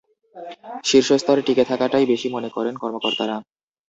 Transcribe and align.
শীর্ষ 0.83 1.09
স্তরে 1.17 1.41
টিকে 1.41 1.63
থাকাটাই 1.65 2.05
বেশি 2.11 2.27
মনে 2.29 2.49
করেন 2.49 2.73
কর্মকর্তারা। 2.77 3.35